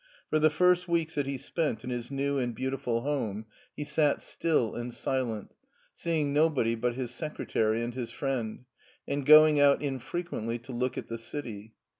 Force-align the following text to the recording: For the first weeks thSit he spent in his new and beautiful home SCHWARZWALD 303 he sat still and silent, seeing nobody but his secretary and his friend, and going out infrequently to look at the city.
For 0.31 0.39
the 0.39 0.49
first 0.49 0.87
weeks 0.87 1.13
thSit 1.13 1.25
he 1.27 1.37
spent 1.37 1.83
in 1.83 1.91
his 1.91 2.09
new 2.09 2.39
and 2.39 2.55
beautiful 2.55 3.01
home 3.01 3.45
SCHWARZWALD 3.77 3.85
303 3.85 3.85
he 3.85 3.85
sat 3.85 4.21
still 4.23 4.73
and 4.75 4.91
silent, 4.91 5.53
seeing 5.93 6.33
nobody 6.33 6.73
but 6.73 6.95
his 6.95 7.11
secretary 7.13 7.83
and 7.83 7.93
his 7.93 8.09
friend, 8.09 8.65
and 9.07 9.23
going 9.27 9.59
out 9.59 9.83
infrequently 9.83 10.57
to 10.57 10.71
look 10.71 10.97
at 10.97 11.07
the 11.07 11.19
city. 11.19 11.75